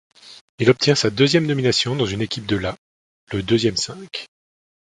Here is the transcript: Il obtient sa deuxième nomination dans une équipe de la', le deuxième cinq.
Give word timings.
Il 0.57 0.67
obtient 0.71 0.95
sa 0.95 1.11
deuxième 1.11 1.45
nomination 1.45 1.95
dans 1.95 2.07
une 2.07 2.23
équipe 2.23 2.47
de 2.47 2.55
la', 2.55 2.75
le 3.33 3.43
deuxième 3.43 3.77
cinq. 3.77 4.25